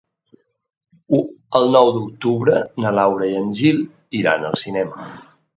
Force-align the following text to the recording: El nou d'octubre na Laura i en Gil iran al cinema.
El 1.59 1.69
nou 1.75 1.91
d'octubre 1.99 2.57
na 2.85 2.95
Laura 3.01 3.29
i 3.35 3.39
en 3.43 3.55
Gil 3.61 3.81
iran 4.23 4.49
al 4.53 4.61
cinema. 4.67 5.07